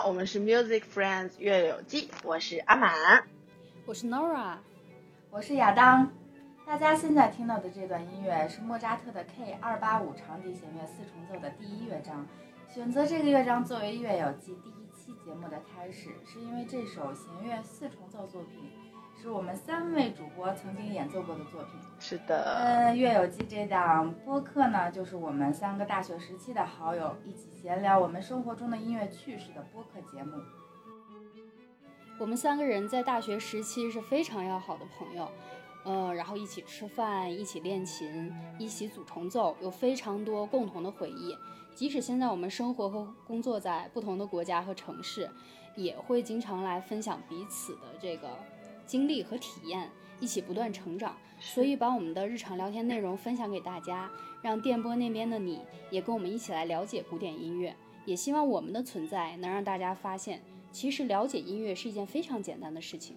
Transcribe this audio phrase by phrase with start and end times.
[0.00, 3.22] 好，我们是 Music Friends 乐友记，我是阿满，
[3.84, 4.54] 我是 Nora，
[5.30, 6.10] 我是亚当。
[6.64, 12.26] 大家现在听到的这段音乐是莫扎特的 K 二八五长笛弦乐四重奏的第一乐章。
[12.66, 18.70] 选择这个乐章作为乐友记第一期节目的开始，是因为这首弦乐四重奏作品
[19.20, 21.72] 是我们三位主播曾经演奏过的作品。
[21.98, 30.40] 是的，嗯，乐友记这档播客呢，就是我们三个大学时期的好友一起闲聊我们生活中的音乐趣事的播客节目。
[32.18, 35.28] 我们三个人在大学时期是非常要好的朋友，
[35.84, 41.36] 呃，然后一起吃饭，一起练琴，一起组重奏，有非常多共同的回忆。
[41.74, 45.30] 即使现在我们生活和工作在不同的国家和城市，
[45.76, 48.28] 也会经常来分享彼此的这个
[48.90, 49.88] 经历和体验，
[50.18, 51.16] 一起不断成长。
[51.38, 54.10] 所以把我们的日常聊天内容分享给大家，
[54.42, 55.60] 让电波那边的你
[55.92, 57.72] 也跟我们一起来了解古典音乐。
[58.04, 63.16] 也希望我们的存在能让大家发现，其实了解音乐是一件非常简单的事情。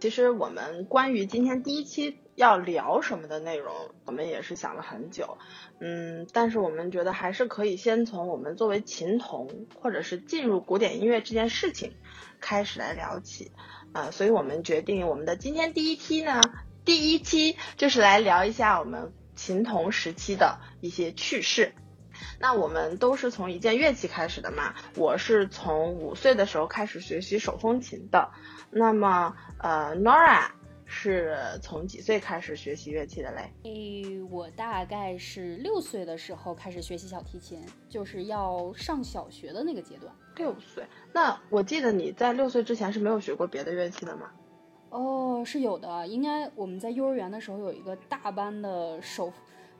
[0.00, 5.38] 其实我们关于今天第一期要聊什么的内容，我们也是想了很久，
[5.80, 11.92] 嗯，但是我们觉得还是可以先从我们作为琴童或者是进入古典音乐这件事情
[12.40, 13.52] 开始来聊起，
[13.92, 16.40] 啊，所以我们决定我们的今天第一期呢，
[16.84, 21.74] 第一期就是来聊一下我们琴童时期的一些趣事。
[22.38, 28.30] 那我们都是从一件乐器开始的嘛，我是从五岁的时候开始学习手风琴的。
[28.70, 30.50] 那么，呃，Nora
[30.94, 33.50] 是从几岁开始学习乐器的嘞？
[33.62, 40.14] 诶，我大概是六岁的时候开始学习小提琴，就是要上小学的那个阶段。
[40.36, 40.84] 六岁？
[41.10, 44.30] 那我记得你在六岁之前是没有学过别的乐器的吗？
[44.90, 46.06] 哦，是有的。
[46.06, 49.32] 应该我们在幼儿园的时候有一个大班的手，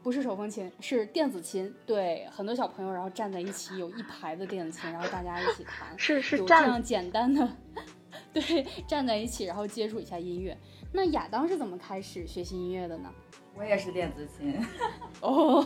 [0.02, 1.72] 不是手风琴，是电子琴。
[1.84, 5.96] 对，很多小朋友然后站在一起，有一排的电子琴，然后大家一起弹。
[5.98, 7.46] 是是这样简单的。
[8.32, 10.56] 对，站在一起，然后接触一下音乐。
[10.92, 13.10] 那亚当是怎么开始学习音乐的呢？
[13.54, 14.54] 我也是电子琴。
[15.20, 15.64] 哦，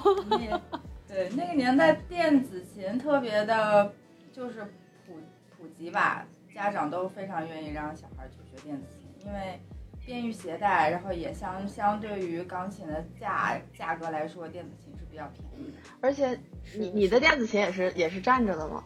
[1.09, 3.92] 对，那个年代电子琴特别的，
[4.32, 4.65] 就是
[5.06, 5.15] 普
[5.56, 9.60] 普及吧，家长都非常愿意让小孩去学电子琴，因为
[10.04, 15.78] 便于携带，然后也相相对于钢琴的价价格来说，电子琴是比较便宜的。
[16.00, 16.38] 而且
[16.76, 18.84] 你你的电子琴也是也是站着的吗？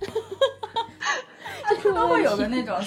[1.62, 2.78] 它都会有个那种，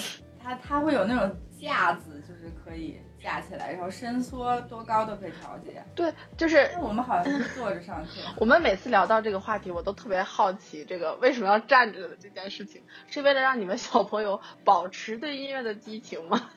[0.42, 5.82] 它它会有那种架子，就是可以架起来，然后伸缩多高都可以调节。
[5.94, 8.10] 对，就是我们好像是坐着上课。
[8.38, 16.50] 我们每次聊到这个话题，我都特别好奇，这个为什么要站着的这件事情，是为了让你们小朋友保持对音乐的激情吗？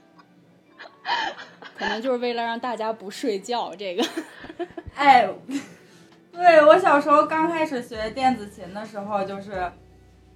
[1.77, 3.75] 可能就是为了让大家不睡觉。
[3.75, 4.05] 这个，
[4.95, 5.27] 哎，
[6.31, 9.71] 对我小时候刚开始学电子琴的时候，就是。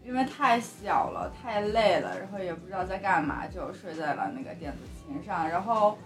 [0.07, 5.49] 因为太小了，太累了，然后也不知道在干嘛，就睡在了那个电子琴上。
[5.49, 5.97] 然后，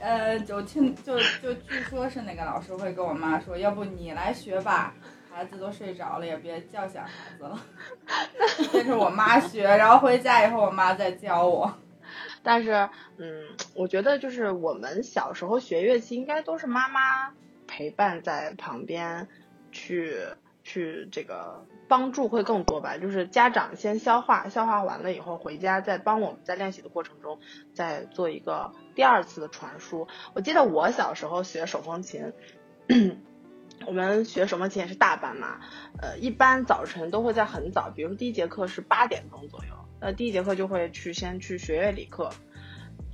[0.00, 4.92] 呃，就听就就据说是那个老师会跟我妈说，要不你来学吧，
[5.32, 7.08] 孩子都睡着了，也别叫醒孩
[7.38, 7.64] 子了。
[8.74, 11.72] 那是我妈学，然后回家以后我妈再教我。
[12.42, 12.72] 但是，
[13.18, 13.44] 嗯，
[13.76, 17.32] 我觉得就是我们小时候学乐器，应该都是妈妈
[17.68, 19.28] 陪伴在旁边
[19.70, 20.16] 去
[20.64, 21.64] 去这个。
[21.88, 27.38] 帮助会更多吧，就是家长先消化，消化完了以后回家再帮我们在练习的过程中
[27.74, 30.08] 再做一个第二次的传输。
[30.34, 32.32] 我记得我小时候学手风琴，
[33.86, 35.60] 我们学手风琴也是大班嘛，
[36.00, 42.30] 呃，一般早晨都会在很早，比如说第一节课是八点钟左右，呃，第一节课就会去先去学乐理课。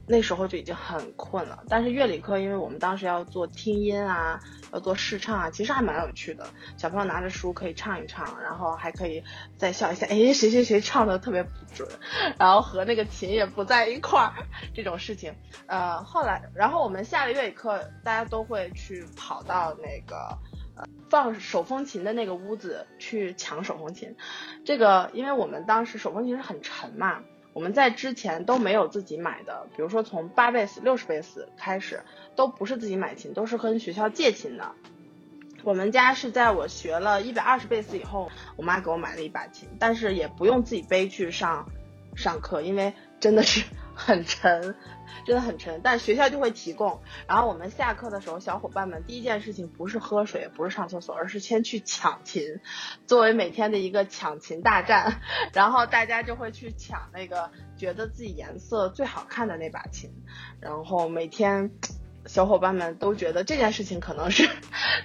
[0.06, 4.40] 那时候就已经很困了，但是乐理课，因为我们当时要做听音啊，
[4.72, 6.46] 要做试唱啊，其实还蛮有趣的。
[6.76, 9.22] 小朋友拿着书可以唱一唱，然后还可以
[9.56, 11.88] 再笑一下，哎，谁谁谁唱的特别不准，
[12.38, 14.34] 然后和那个琴也不在一块儿，
[14.74, 15.34] 这种事情。
[15.66, 20.36] 呃，后来，然后我们下了乐理课，大家都会去跑到那个
[20.76, 24.16] 呃放手风琴的那个屋子去抢手风琴。
[24.64, 27.22] 这个，因为我们当时手风琴是很沉嘛。
[27.52, 32.02] 我们在之前都没有自己买的，比如说从八贝斯、六十贝斯开始，
[32.34, 34.72] 都不是自己买琴，都是跟学校借琴的。
[35.64, 41.68] 我们家是在我学了一百二十贝斯以后，我妈给我买了一把琴，但是也不用自己背去上
[42.16, 43.64] 上课，因为真的是
[43.94, 44.74] 很沉。
[45.26, 47.00] 真的很沉，但学校就会提供。
[47.28, 52.60] 然后我们下课的时候，小伙伴们第一件事情不是喝水，不是上厕所，而是先去抢琴，
[53.06, 55.20] 作为每天的一个抢琴大战。
[55.52, 60.10] 然后大家就会去抢那个觉得自己颜色最好看的那把琴，
[60.60, 61.70] 然后每天
[62.26, 64.48] 小伙伴们都觉得这件事情可能是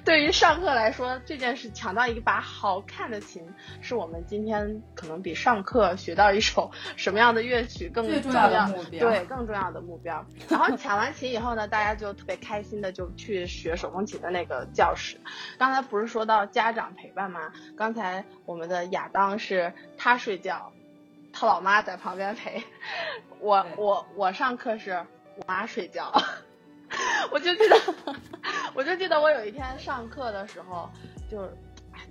[0.05, 3.43] 对于上课来说，这件事抢到一把好看的琴，
[3.81, 9.09] 是我们今天可能比上课学到一首什么样的乐曲更最重要的目标。
[9.09, 10.23] 对，更重要的目标。
[10.47, 15.17] 然后抢完琴以后呢，大家就特别开心的就去学手风琴的那个教室。
[15.57, 17.51] 刚才不是说到家长陪伴吗？
[17.75, 20.71] 刚才我们的亚当是他睡觉，
[21.33, 22.63] 他老妈在旁边陪。
[23.41, 25.03] 我我我上课是
[25.35, 26.13] 我妈睡觉。
[27.31, 27.75] 我就记得，
[28.73, 30.89] 我就记得我有一天上课的时候，
[31.29, 31.49] 就是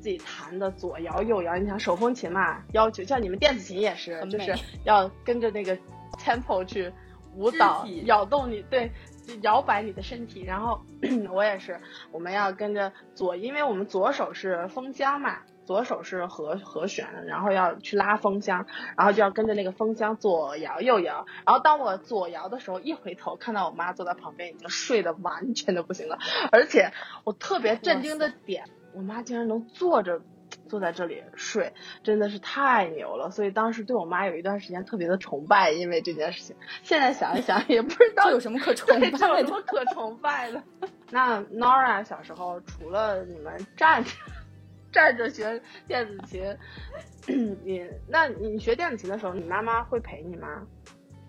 [0.00, 1.56] 自己弹的左摇右摇。
[1.56, 5.76] 你想手风琴嘛，要求像你们电子琴也是，就是要跟着那个
[6.18, 6.92] tempo 去
[7.34, 8.90] 舞蹈，摇动你对，
[9.42, 10.44] 摇摆你的身体。
[10.44, 10.80] 然后
[11.32, 11.80] 我也是，
[12.12, 15.38] 我们要跟着左，因为我们左手是风箱嘛。
[15.66, 18.66] 左手是和和弦，然后要去拉风箱，
[18.96, 21.26] 然后就要跟着那个风箱左摇右摇。
[21.44, 26.18] 然后当我左摇的时候，一回头看到我妈坐在旁边，已经睡得完全的不行了。
[26.52, 26.92] 而且
[27.24, 28.64] 我特别震惊的点，
[28.94, 30.20] 我妈竟然能坐着
[30.68, 31.72] 坐在这里睡，
[32.04, 33.30] 真的是太牛了。
[33.30, 36.54] 所以当时对我妈有一段时间特别的崇拜，因为这件事情。
[36.84, 40.62] 现在想一想，也不知道有什么可崇拜的，有什么可崇拜的。
[41.10, 44.10] 那 Nora 小时候除了你们站着。
[44.96, 46.56] 站着学电子琴，
[47.62, 50.66] 你那你学电子琴的时候，你妈妈会陪你吗？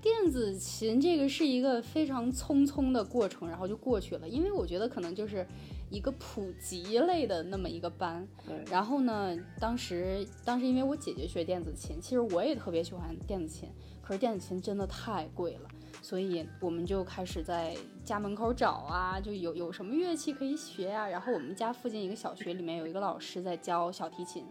[0.02, 4.30] 电子琴这个是一个非常匆匆的过程，然后就过去了。
[4.30, 5.46] 因为我觉得可能就是
[5.90, 8.26] 一个普及类的那么一个班。
[8.72, 13.70] 然后呢，当时当时因为我姐姐学电子琴，其实我也特别喜欢电子琴，
[14.02, 15.70] 可是电子琴真的太贵了。
[16.08, 17.76] 所以我们就开始在
[18.06, 21.06] 家门口找啊，就有有什么乐器可以学呀。
[21.06, 24.46] 然后我们家附近一个小学里面有一个老师在教小提琴。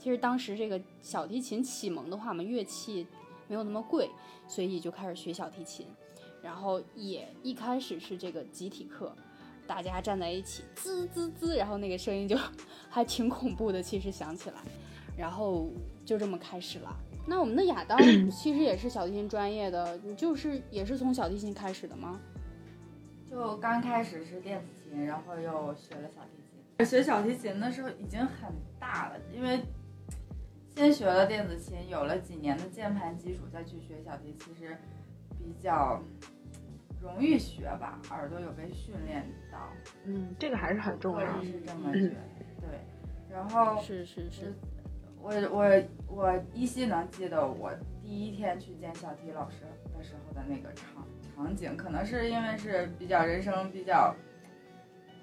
[0.00, 3.06] 其实当时这个小提琴启蒙的话，我们乐器
[3.46, 4.10] 没有那么贵，
[4.48, 5.86] 所以就开始学小提琴。
[6.42, 9.14] 然后也一开始是这个集体课，
[9.68, 12.36] 大家站在一起滋滋滋，然后那个声音就
[12.90, 13.80] 还挺恐怖的。
[13.80, 14.60] 其实想起来，
[15.16, 15.70] 然后
[16.04, 16.96] 就这么开始了。
[17.30, 17.96] 那我们的亚当
[18.28, 22.20] 其实也是小提琴专业的，你就是也是从小提琴开始的吗？
[23.30, 26.84] 就刚开始是电子琴，然后又学了小提琴。
[26.84, 29.60] 学小提琴的时候已经很大了，因为
[30.74, 34.76] 先学了电子琴，有了几年的键盘基础，再去学小提，其实
[35.38, 36.02] 比较
[37.00, 39.68] 容易学吧，耳朵有被训练到。
[40.04, 41.40] 嗯，这个还是很重要。
[41.44, 42.16] 是这么觉得，
[42.60, 42.80] 对。
[43.30, 44.52] 然后是是是。
[45.22, 47.70] 我我我依稀能记得我
[48.02, 49.58] 第一天去见小提老师
[49.96, 51.06] 的时候的那个场
[51.36, 54.14] 场景，可能是因为是比较人生比较，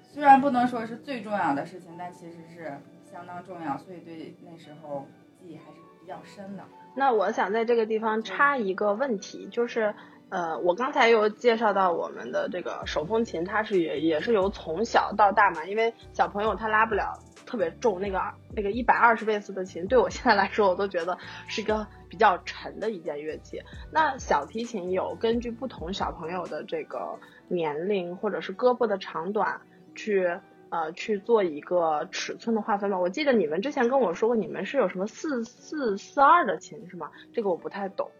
[0.02, 5.06] 虽然不能说是最重要的事情，但其实是相当重要，所以对那时候
[5.38, 6.62] 记忆还是比较深的。
[6.94, 9.94] 那我想在这个地方插一个问题，就是
[10.30, 17.18] 呃，我刚才有介绍到我们的这个手风琴，它是也也是由从小到大嘛，因为小朋友他拉不了。
[17.48, 18.20] 特别重，那个
[18.54, 21.16] 那个一百二十贝斯的琴，对我现在来说，我都觉得
[21.46, 23.58] 是一个比较沉的一件乐器。
[23.90, 29.58] 那小提琴有根据不同小朋友的这个年龄或者是胳膊的长短，
[29.94, 30.38] 去
[30.68, 32.98] 呃去做一个尺寸的划分吗？
[32.98, 37.10] 我记得你们之前跟我说过，你们是有什么四四四二的琴是吗？
[37.32, 38.10] 这个我不太懂。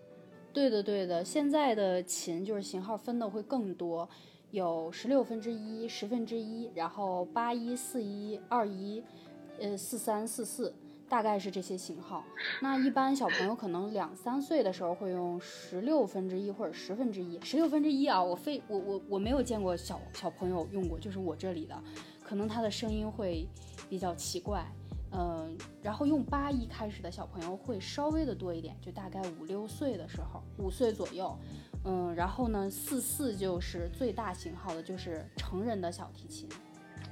[0.54, 4.08] 对的对的，现在的琴就是型号分的会更多。
[4.50, 9.02] 有十六分之一、十分之一，然后八一、四一、二一，
[9.61, 10.75] 呃，四三、四四，
[11.07, 12.25] 大概是这些型号。
[12.62, 17.38] 那一般小朋友可能两三岁的时候会用十六分之一或者十分之一。
[17.43, 21.78] 十六分之一啊，我非我我我没有见过小小朋友用过，就是我这里的，
[22.23, 23.47] 可能他的声音会
[23.88, 24.67] 比较奇怪。
[25.11, 31.35] 嗯，然后用八一开始的小朋友会稍微的多一点，就大概五六岁的时候，五岁左右。
[31.90, 36.47] 嗯，然后呢，四四就是最大型号的，就是成人的小提琴。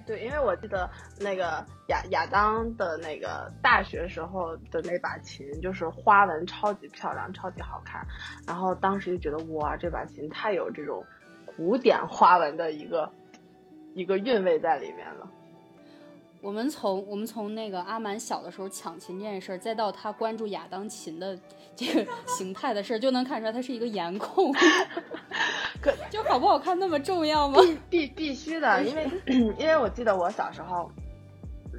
[0.04, 8.06] 对，因为我记得那个亚亚当的那个大学时候的那把琴，就是花纹超级漂亮，超级好看。
[8.47, 11.02] 然后当时就觉得哇，这把琴太有这种
[11.56, 13.11] 古典花纹的一个
[13.95, 15.28] 一个韵味在里面了。
[16.40, 21.37] 我们从我们从那个阿满小的时候抢琴这件事儿，再到他关注亚当琴的
[21.75, 24.52] 这个形态的事儿，就能看出来他是一个颜控。
[25.83, 27.61] 可就好不好看那么重要吗？
[27.90, 29.11] 必必须的，因为
[29.59, 30.90] 因为我记得我小时候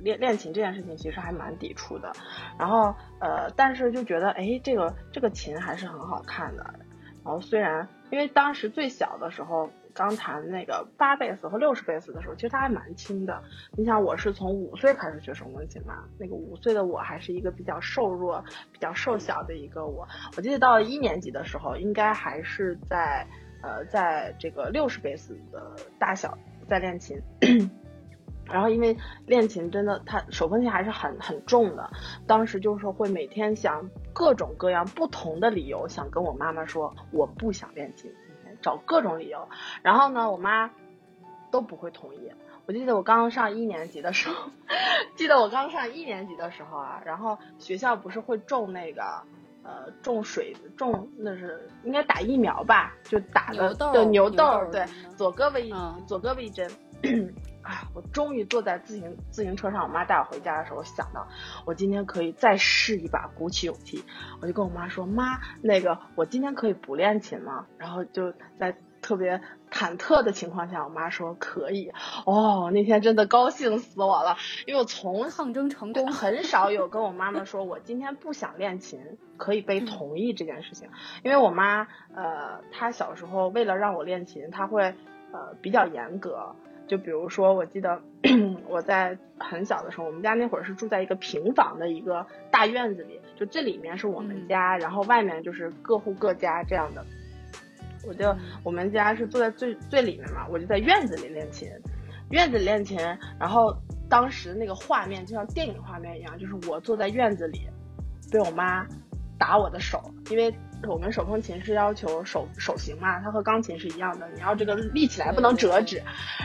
[0.03, 2.11] 练练琴这件事情其实还蛮抵触的，
[2.59, 6.63] 然后呃，但是就觉得哎，这个这个琴还是很好看的。
[7.23, 9.69] 然后虽然因为当时最小的时候。
[9.97, 13.41] 刚弹那个八贝斯和六十贝斯的时候，其实它还蛮轻的。
[13.75, 20.07] 你想，我是从五岁开始学手风琴嘛，那个五岁的我还是一个比较瘦弱、比较瘦小的一个我。
[20.37, 23.27] 我记得到一年级的时候，应该还是在
[23.63, 26.37] 呃，在这个六十贝斯的大小
[26.69, 27.19] 在练琴。
[28.45, 31.89] 然后因为练琴真的，它手风琴还是很很重的，
[32.25, 38.09] 当时就是会每天想各种各样不同的理由，想跟我妈妈说我不想练琴，
[38.67, 39.47] 找各种理由。
[39.81, 40.69] 然后呢，我妈
[41.49, 42.29] 都不会同意。
[42.65, 44.51] 我记得我刚上一年级的时候，
[45.15, 49.23] 记得我刚上一年级的时候啊，然后学校不是会种那个
[49.63, 55.71] 呃种水种那是应该打疫苗吧，就打的就牛痘，对，左胳膊一
[56.05, 56.69] 左胳膊一针。
[57.67, 57.83] 啊！
[57.93, 61.27] 我终于坐在自行自行车上，我妈带我回家的时候，想到
[61.65, 64.03] 我今天可以再试一把，鼓起勇气，
[64.41, 71.91] 我就跟我妈说：“妈，那个我今天可以不练琴吗？”然后就在特别忐忑的情况下，我妈说可以。
[72.25, 78.99] 哦，那天真的高兴死我了，因为我从 抗争成功，很少有跟我妈妈说我今天不想练琴
[79.37, 80.89] 可以被同意这件事情。
[81.23, 84.95] 因为我妈呃，她小时候为了让我练琴，她会
[85.31, 86.55] 呃比较严格。
[86.87, 88.01] 就比如说，我记得
[88.67, 97.05] 我在很小的时候，我们家那会儿是住在一个平房的一个大院子里，就这里面是我们家，然后外面就是各户各家这样的。
[98.07, 101.69] 我就我们家是坐在最最里面嘛，我就在院子里练琴，
[102.31, 102.97] 院子里练琴，
[103.39, 103.75] 然后
[104.09, 107.67] 当时那个画面就像电影画面一样，就是我坐在院子里，
[108.31, 108.87] 被我妈
[109.37, 110.53] 打我的手，因为。
[110.87, 116.01] 我们手风琴是要求手手型嘛，它和钢琴是一样的，你要这个立起来不能折纸。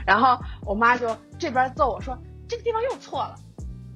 [0.07, 2.17] 然后我妈就这边揍我说
[2.49, 3.35] 这个地方又错了，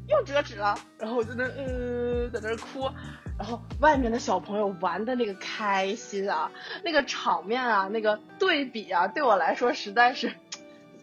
[0.08, 0.78] 又折纸了。
[0.98, 2.90] 然后我就那呃在那哭，
[3.38, 6.50] 然后外面的小朋友玩的那个开心啊，
[6.84, 10.32] 那个场面啊，那个对比啊，对我来说实在是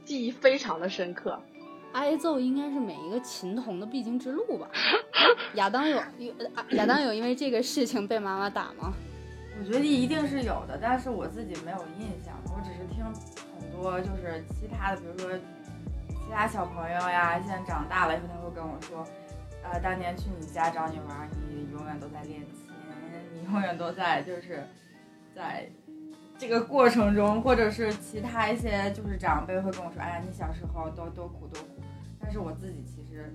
[0.06, 1.40] 记忆非常的深刻。
[1.92, 4.68] 挨揍应该是每一个琴童的必经之路吧？
[5.54, 6.02] 亚当有
[6.72, 8.92] 亚当有因为这个事情被妈妈打吗？
[9.64, 12.36] 我觉得一定是有的，但是我自己没有印象。
[12.54, 13.02] 我只是听
[13.58, 15.30] 很多就是其他的，比如说
[16.10, 19.08] 其他小朋友呀，现在长大了以后他会跟我说，
[19.64, 22.70] 呃，当年去你家找你玩，你永远都在练琴，
[23.34, 24.68] 你永远都在就是
[25.34, 25.66] 在
[26.38, 31.82] 这个过程中，或者是其他一些就是长辈会跟我说，哎呀，你小时候都多苦多苦。
[32.20, 33.34] 但是我自己其实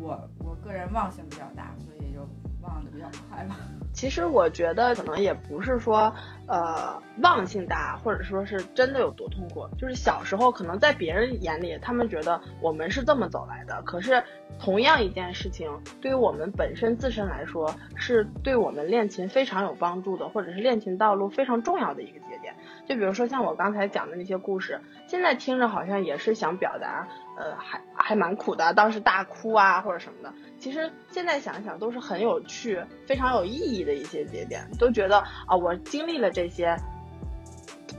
[0.00, 2.26] 我我个人忘性比较大，所以就
[2.66, 3.56] 忘的比较快吧。
[3.92, 6.12] 其实我觉得可能也不是说，
[6.46, 9.66] 呃，忘性大，或者说是真的有多痛苦。
[9.78, 13.80] 就是小时候可能在别人眼里，他们觉得我们是这么走来的。
[13.82, 14.22] 可是
[14.58, 15.70] 同样一件事情，
[16.00, 22.54] 对于我们本身自身来说，是对我们练琴非常有帮助的，或者是练琴道路非常重要的一个节点。
[22.86, 30.32] 就比如说像我刚才讲的那些故事，现在听着好像也是想表达，呃，还还蛮苦的，当时大哭啊或者什么的。
[30.58, 36.76] 其实现在想想都是很有趣、非常有意义的一些节点，都觉得啊，我经历了这些，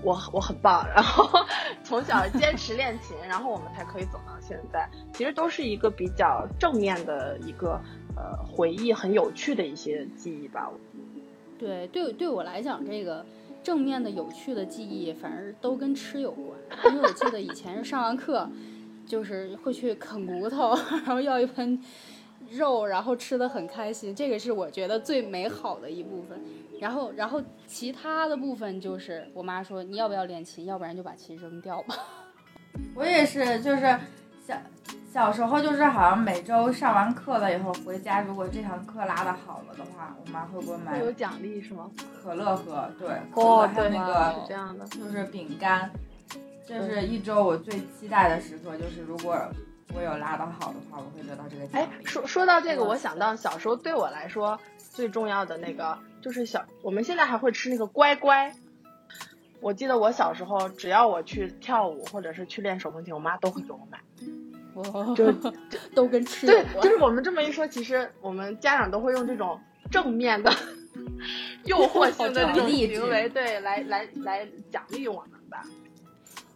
[0.03, 0.87] 我我很棒。
[0.87, 1.29] 然后
[1.83, 4.89] 从小坚持练琴，然后我们才可以走到现在。
[5.13, 7.79] 其实都是一个比较正面的一个
[8.15, 10.69] 呃回忆，很有趣的一些记忆吧。
[11.59, 13.25] 对对，对我来讲，这个
[13.67, 16.57] 正面的、有趣的记忆，反而都跟吃有关。
[16.85, 18.49] 因为我记得以前是上完课，
[19.05, 21.77] 就是会去啃骨头，然后要一盆。
[22.49, 26.39] 肉，然后吃的很开心，这个是我觉得最美好的一部分。
[26.79, 31.97] 然后，然后其他的部分就是我妈说你要不要练琴，要不然就把琴扔掉吧。
[32.95, 33.81] 我也是，就是
[34.39, 34.61] 想
[35.11, 41.89] 小时候就是好像每周上完课了以后回家，如果这堂课拉的好了的话，我妈会给我买有奖励是吗？
[42.21, 45.89] 可乐喝，对，哦，对，那个是这样的，就是饼干，
[46.67, 49.35] 这是一周我最期待的时刻就是如果。
[49.95, 51.81] 我有拉的好的话，我会得到这个奖。
[51.81, 58.53] 哎，说说到这个，我想到小时候对我来说最重要的那个，就是小我们现在还会吃那个乖乖。
[59.61, 63.97] 我记得我小时候，只要我去跳舞或者是去练手风琴，我妈都会给我买。
[64.93, 65.31] 哦，就
[65.95, 69.59] 都跟吃对，就是我们这么一说，其实我们家长都会用这种
[69.91, 70.51] 正面的、
[71.65, 75.63] 诱惑性的这种行为，对，来来来奖励我们吧。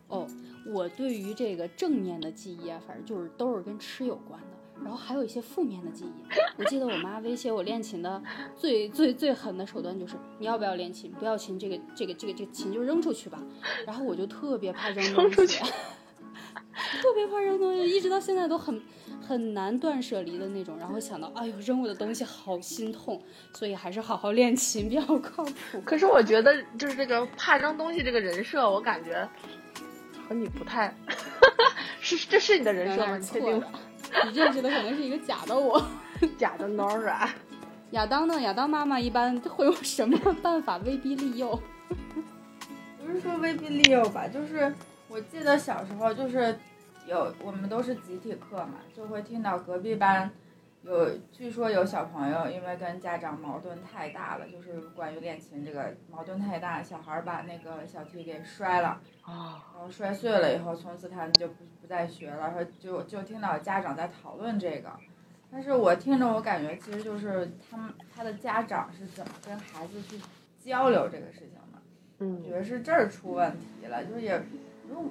[0.07, 0.27] 哦。
[0.63, 6.23] 我对于这个正面的记忆啊，反正就是都是跟吃有关的，然后还有一些负面的记忆。
[6.55, 8.21] 我记得我妈威胁我练琴的
[8.55, 11.11] 最最最狠的手段就是，你要不要练琴？
[11.13, 13.39] 不要琴，这个这个这个这个琴就扔出去吧。
[13.87, 15.63] 然后我就特别怕扔东西，
[17.01, 18.81] 特别怕扔东西，一直到现在都很
[19.21, 20.77] 很难断舍离的那种。
[20.77, 23.21] 然后想到，哎呦，扔我的东西好心痛，
[23.53, 25.81] 所以还是好好练琴比较靠谱。
[25.85, 29.27] 可是我觉得，就是这个怕扔东西这个人设，我感觉。
[30.29, 30.95] 和你不太，
[31.99, 33.17] 是这是你的人设吗？
[33.17, 33.61] 你确定？
[34.25, 35.85] 你认识的可能是一个假的我，
[36.37, 37.27] 假的 Nora。
[37.91, 38.39] 亚当呢？
[38.41, 41.61] 亚当妈妈一般会用什么办法威逼利诱？
[43.03, 44.73] 不是说威逼利诱吧，就是
[45.11, 46.57] 我记得小时候就是
[47.05, 50.31] 有我们都是集体课嘛，就会听到隔壁班
[50.83, 64.89] 有，据说有小朋友因为跟家长矛盾太大了，就是关于练琴这个矛盾太大，小孩把那个小提给摔了，啊，然后摔碎了以后，从此他们就不不再学了，说就就听到家长在讨论这个。
[65.51, 70.17] 但是我听着，我感觉其实就是他们他的家长是怎么跟孩子去
[70.63, 71.79] 交流这个事情的。
[72.19, 74.41] 我嗯觉得是这儿出问题了，就是也，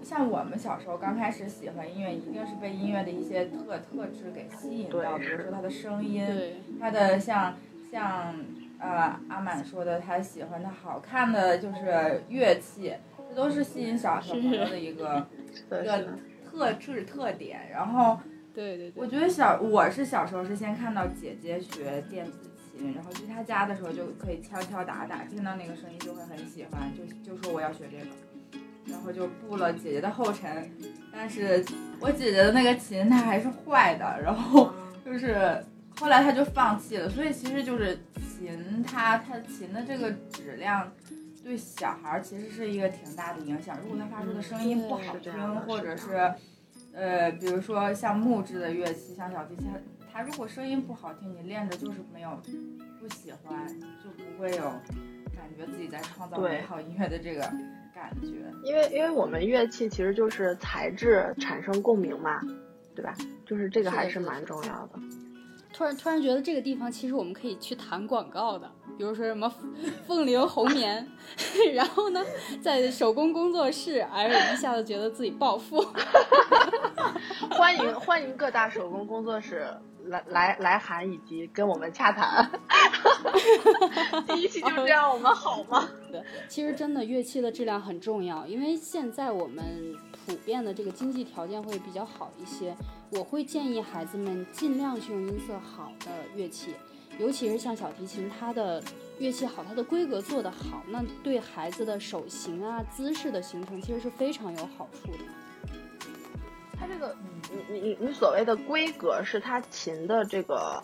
[0.02, 7.54] 像我们小时候刚开始喜欢音乐，一定是被音乐的一些特特质给吸引到，比如说它的声音，对，他的像
[7.90, 8.34] 像
[8.78, 12.94] 呃阿满说的，他喜欢的好看的就是乐器，
[13.28, 15.26] 这都是吸引小小朋友的一个，
[15.70, 16.06] 一个，
[16.50, 17.60] 特质特点。
[17.70, 18.18] 然后
[18.54, 19.02] 对对对。
[19.02, 28.06] 我，觉得小我是小时候是先看到姐姐学电子琴，然后去他家的时候就可以敲敲打打，听到那个声音就会很喜欢，就就说我要学这个，
[28.90, 30.70] 然后就步了姐姐的后尘。
[31.12, 31.64] 但是
[32.00, 34.73] 我姐姐的那个琴它还是坏的，然后
[35.04, 35.64] 就是
[35.99, 37.09] 后来她就放弃了。
[37.09, 40.90] 所以其实就是琴它它琴的这个质量。
[41.42, 43.78] 对小孩儿其实是一个挺大的影响。
[43.82, 46.35] 如果他发出的声音不好听或者是是，
[46.92, 49.66] 呃，比如说像木质的乐器，像小提琴，
[50.12, 52.38] 它如果声音不好听，你练着就是没有
[53.00, 53.66] 不喜欢，
[54.04, 54.64] 就不会有
[55.35, 57.50] 感觉自己在创造美好音乐的这个
[57.94, 58.28] 感觉。
[58.64, 62.40] 因为因为我们乐器其实就是材质产生共鸣嘛，
[62.94, 63.14] 对吧？
[63.47, 64.99] 就是这个还是蛮重要的。
[65.73, 69.50] 突然突然觉得这个地方其实我们可以去谈广告的，比如说什么
[70.06, 71.06] 凤铃红棉，
[71.73, 72.20] 然后呢，
[72.61, 75.80] 在手工工作室，哎，一下子觉得自己暴富。
[77.50, 79.66] 欢迎欢迎各大手工工作室
[80.11, 82.51] 来来来函以及跟我们洽谈。
[84.27, 85.88] 第一期就这样，我们好吗？
[86.11, 89.96] 对， 其实真的乐器的质量很重要，因为现在我们
[90.27, 92.77] 普遍的这个经济条件会比较好一些，
[93.11, 96.75] 我会建议孩子们尽量去用音色好的乐器，
[97.18, 98.83] 尤其是像小提琴，它的
[99.18, 105.18] 乐器好，它的规格做得好，那对孩子的手型啊、姿势的形成其实是非常有好处的。
[106.81, 107.14] 它这个，
[107.53, 110.83] 你你你你所谓的规格是它琴的这个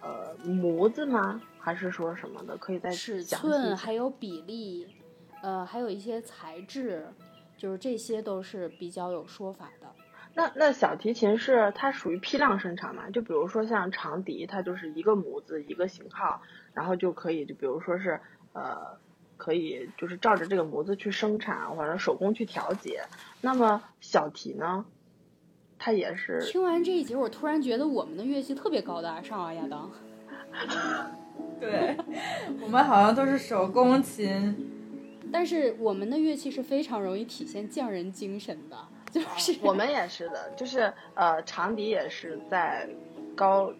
[0.00, 1.42] 呃模子吗？
[1.58, 2.56] 还是说什么的？
[2.56, 4.86] 可以再尺详细寸还有比例，
[5.42, 7.08] 呃，还有一些材质，
[7.56, 9.88] 就是这些都是比较有说法的。
[10.34, 13.10] 那那小提琴是它属于批量生产嘛？
[13.10, 16.40] 就比如说像长笛，它就是一个模子一个型号，
[16.72, 18.20] 然后就可以就比如说是
[18.52, 18.96] 呃
[19.36, 23.04] 可以就是照着这个模子去生产，或者手工去调节。
[23.40, 24.84] 那么小提呢，
[25.84, 29.90] 它也是听完这一节，我突然觉得我们的乐器特别高大上啊，亚当。
[31.58, 31.96] 对，
[32.62, 34.70] 我们好像都是手工琴，
[35.32, 38.76] 但是我们的乐器是非常容易体现匠人精神的，
[39.10, 42.88] 就是我们也是的，就是呃长笛也是在
[43.34, 43.72] 高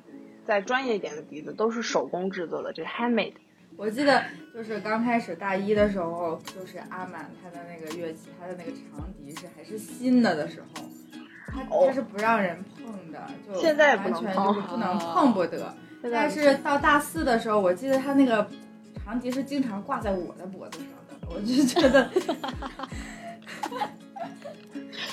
[0.45, 3.35] 在专业一点的笛子都是手工制作的，这是 handmade。
[3.77, 10.85] 我记得就是刚开始大一的时候，就是阿满他的那个乐器，他的那个长笛是还是新的的时候，
[11.53, 15.73] 他哦他是不让人碰的，就现在也不完全就是不能啊碰不得。
[16.11, 18.49] 但是到大四的时候，我记得他那个
[19.05, 22.11] 长笛是经常挂在我的脖子上的，我就觉得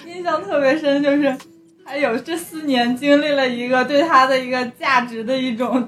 [0.05, 1.37] 印象特别深，就是
[1.85, 5.81] 还有这四年经历了一个对他的一个价值的一种，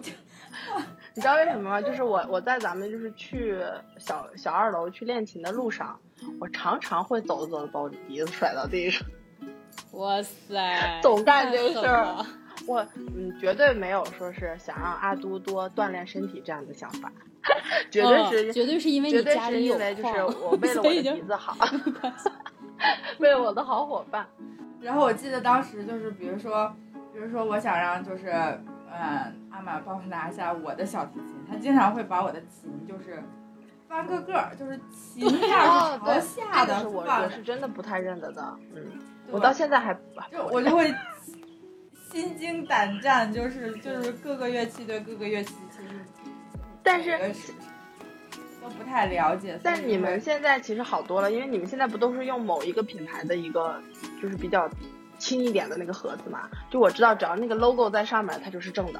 [1.15, 1.81] 你知道为什么吗？
[1.81, 3.57] 就是我我在咱们就是去
[3.97, 5.99] 小小二楼去练琴的路上，
[6.39, 9.03] 我常常会走着走着把我的笛子甩到地上。
[9.91, 12.15] 哇塞， 总干这事儿
[12.67, 17.11] 我嗯绝对没有说是想让阿都多锻炼身体这样的想法，
[17.91, 21.55] 绝对是、嗯绝对是因为绝对你家里有是因为就是矿我为了我所以就的笛子好，
[23.19, 24.25] 为了我的好伙伴。
[24.79, 26.73] 然后我记得当时就是，比如说，
[27.13, 28.31] 比如说我想让就是，
[28.91, 33.21] 嗯，阿玛帮我拿下我的小提琴，他经常会把我的琴就是
[33.87, 38.83] 翻个个儿，就是琴面哦，是对，朝下的这个是我我是真的不太认得的，嗯，对
[39.31, 39.93] 我到现在还
[40.31, 40.93] 就我就会
[42.11, 45.93] 心惊胆战，就是就是各个乐器对各个乐器其实
[46.83, 47.17] 但是
[48.61, 53.81] 都不太了解，但是你们现在其实好多了，因为你们现在不都是用某一个品牌的一个
[54.21, 54.69] 就是比较
[55.17, 56.49] 轻一点的那个盒子嘛？
[56.69, 58.99] 就我知道，只要那个 logo 在上面，它就是正的。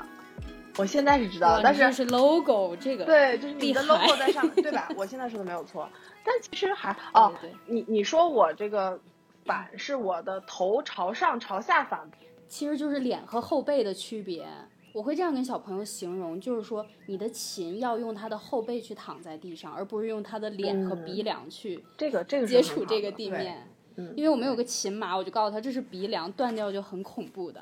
[0.77, 4.87] 我现在是知道的，但是 logo 这个对，就是你的 logo 在上面，对吧？
[4.95, 5.89] 我现在说的没有错，
[6.23, 8.99] 但其实还哦，对对对你你说我这个
[9.45, 12.09] 反是我的头朝上朝下反，
[12.47, 14.47] 其实就是脸和后背的区别。
[14.93, 23.67] 我会这样跟小朋友形容，就是说你的琴要用他的后背去躺在地上，而不是用他的脸和鼻梁去这个这个接触这个地面。
[23.95, 27.61] 嗯因为我们有个琴码，我就告诉他这是鼻梁，断掉就很恐怖的。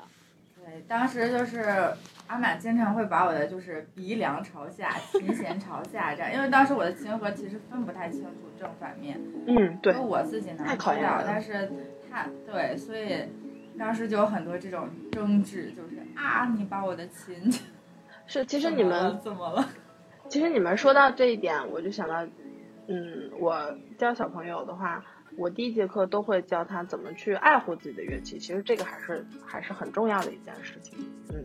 [0.70, 1.64] 对，当时就是
[2.28, 11.68] 阿满经常会把我的就是鼻梁朝下，琴弦朝下这样，因为当时我的琴盒其实分不太清楚正反面，嗯，对就，我自己能太知道考验了，但是
[12.08, 13.24] 他对，所以
[13.76, 17.52] 当时就有很多这种争执，就是啊，你把我的琴，
[18.26, 19.68] 是其实你们怎么了？
[20.28, 22.24] 其实你们说到这一点，我就想到，
[22.86, 25.04] 嗯，我教小朋友的话，
[25.40, 28.38] 我第一节课都会教他怎么去爱护自己的乐器。
[28.38, 30.98] 其实这个还是还是很重要的一件事情。
[31.30, 31.42] 嗯，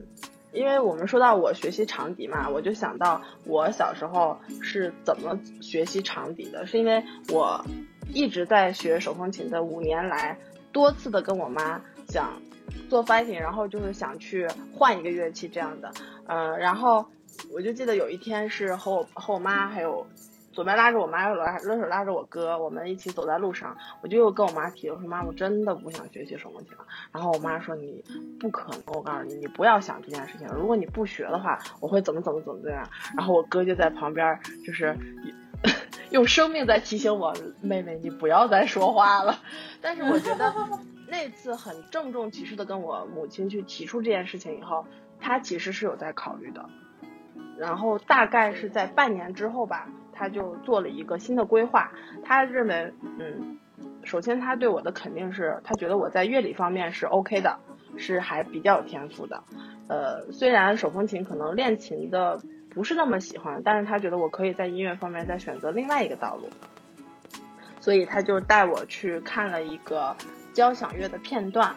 [0.51, 7.63] 因为我们说到我学习长笛嘛，我就想到我小时候是怎么学习长笛的，是因为我
[8.13, 10.37] 一直在学手风琴的五年来，
[10.73, 12.33] 多次的跟我妈想
[12.89, 15.89] 做 fighting，然后就是想去换一个乐器这样的。
[16.27, 17.05] 呃，然后
[17.53, 20.05] 我就记得有一天是和我和我妈还有
[20.55, 26.85] 左边拉着我妈，右拉右手拉着我哥，我们一起走在路上，我就又跟我妈提，我说妈，我真的不想学习手风琴了。
[27.11, 28.03] 然后我妈说你
[28.39, 32.89] 不可能，我告诉你，你不要想这件事情，如果你不学的话，我会怎么怎么怎么怎么样。
[33.15, 34.97] 然后我哥就在旁边就是。
[36.11, 39.39] 用生命在提醒我，妹妹，你不要再说话了。
[39.81, 40.53] 但是我觉得
[41.09, 44.85] 那次很郑重其事的跟我母亲去提出这件事情以后，
[45.19, 46.69] 她其实是有在考虑的。
[47.57, 51.91] 然后大概是在半年之后吧，他就做了一个新的规划。
[52.23, 53.59] 他认为，嗯，
[54.03, 57.59] 首先他对我的肯定是，他觉得我在乐理方面是 OK 的，
[57.97, 59.43] 是还比较有天赋的。
[59.87, 62.41] 呃，虽然手风琴可能练琴的
[62.73, 66.49] 不是那么喜欢，但是他觉得我可以在音乐方面再选择另外一个道路。
[67.79, 70.15] 所以他就带我去看了一个
[70.53, 71.75] 交响乐的片段，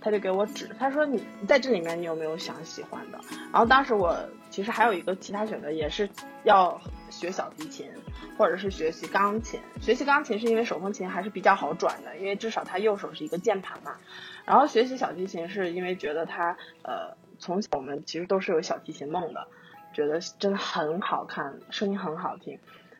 [0.00, 3.18] 他就给我指，他说你在这里面你有没有想喜欢的？
[3.52, 4.16] 然后当时我
[4.50, 6.08] 其实还有一个其他选择，也是
[6.44, 7.90] 要学小提琴，
[8.36, 9.60] 或者是学习钢琴。
[9.80, 13.96] 学习钢琴是因为手风琴还是比较好转的，因为至少它右手是一个键盘嘛。
[14.44, 19.48] 然后学习小提琴是因为觉得它呃从小我们其实都是有小提琴梦的，
[19.92, 22.58] 觉得真的很好看，声音很好听。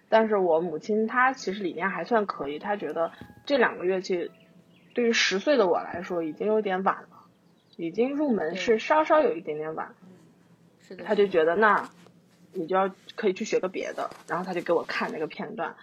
[0.09, 3.13] 但是我母亲她其实理念还算可以，她觉得
[3.45, 4.31] 这两个乐器
[4.95, 7.27] 对于十岁的我来说已经有点晚了，
[7.77, 9.95] 已经入门是稍稍有一点点晚。
[10.81, 11.91] 是的，她就觉得那
[12.57, 15.75] 你就要可以去学个别的，然后他就给我看那个片段，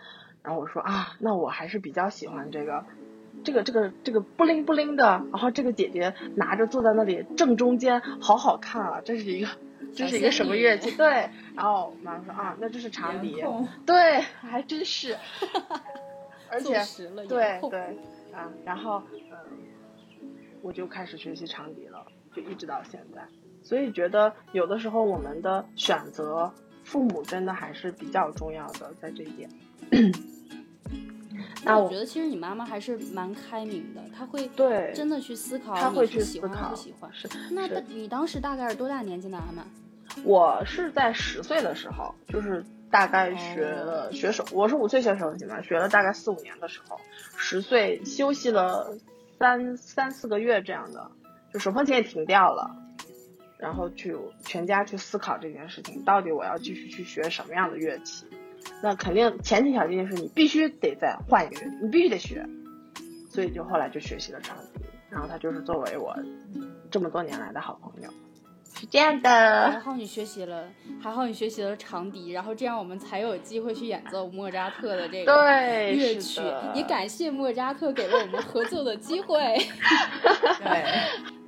[0.44, 2.84] 然后我说啊，那我还是比较喜欢这个。
[3.44, 9.02] 这个这个这个不灵不灵的，然后这个姐姐拿着坐在那里正中间，好好看啊！
[9.04, 9.50] 这是一个
[9.94, 10.92] 这是一个什么乐器？
[10.92, 13.44] 对，然后我妈说啊，那这是长笛。
[13.86, 15.18] 对，还真是，
[16.48, 16.80] 而且
[17.28, 17.80] 对对
[18.32, 19.58] 啊，然后嗯，
[20.62, 23.28] 我就开始学习长笛了，就一直到现在。
[23.64, 26.52] 所以觉得有的时候我们的选择，
[26.84, 29.50] 父母真的还是比较重要的，在这一点。
[31.66, 37.10] 那我觉得其实你妈妈还是蛮开明的，她会对真的去思考她会去喜欢还思考不喜欢。
[37.14, 39.66] 是那是你当时大概是多大年纪呢，阿满？
[40.26, 47.00] 我是在十岁的时候，就是大概学了、学手，我是五岁学手风琴嘛，学了大概四五年的时候，
[47.38, 48.94] 十岁休息了
[49.40, 51.10] 三三四个月这样的，
[51.54, 52.76] 就手风琴也停掉了，
[53.64, 58.26] 然后去全家去思考这件事情，到底我要继续去学什么样的乐器？
[58.82, 62.46] 那肯定前提条件就是你必须得再换一个乐器，你必须得学，
[63.30, 66.14] 所以就后来就学习了长笛，然后他就是作为我
[66.92, 68.10] 这么多年来的好朋友，
[68.78, 69.72] 是这样的。
[69.72, 70.68] 还好你学习了，
[71.02, 76.42] 还好你学习了长笛，然后这样我们才有机会去演奏莫扎特的这个对，乐曲。
[76.76, 79.38] 也感谢莫扎特给了我们合作的机会。
[80.60, 80.84] 对，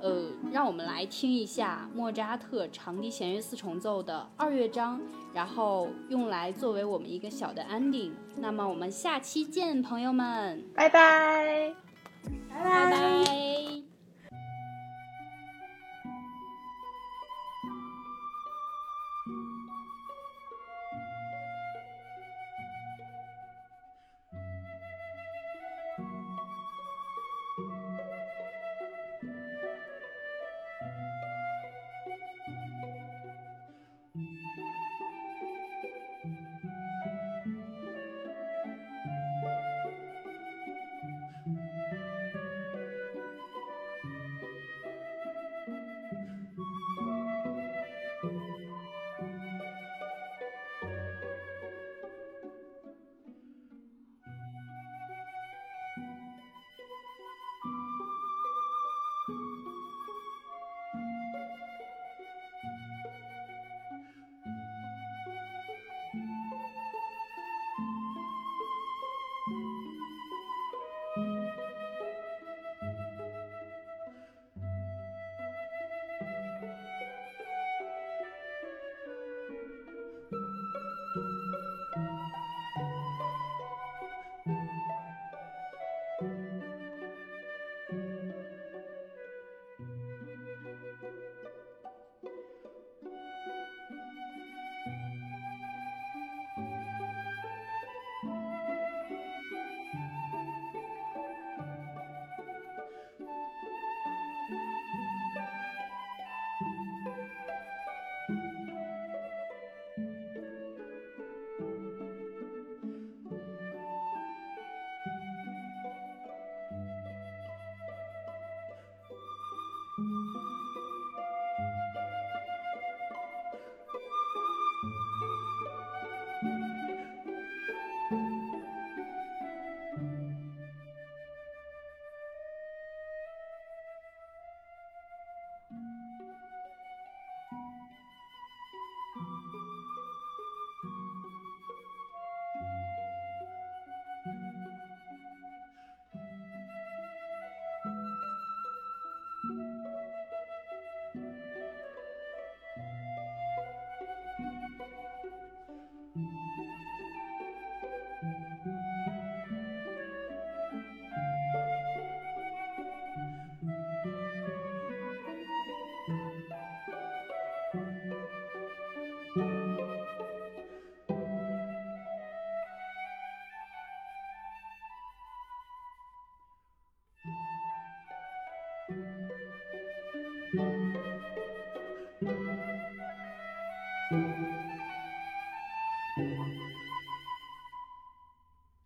[0.00, 5.00] 呃，让我们来听一下莫扎特长笛弦乐四重奏的二乐章，
[5.34, 8.12] 然后用来作为我们一个小的 ending。
[8.36, 11.74] 那么我们下期见，朋友们，拜拜。
[12.48, 13.85] 拜拜拜。